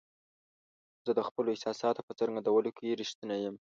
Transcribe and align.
زه 1.05 1.11
د 1.15 1.21
خپلو 1.27 1.49
احساساتو 1.51 2.01
په 2.07 2.13
څرګندولو 2.19 2.69
کې 2.77 2.97
رښتینی 3.01 3.39
یم. 3.45 3.55